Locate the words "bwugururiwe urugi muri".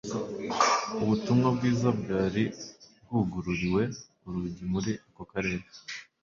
3.03-4.91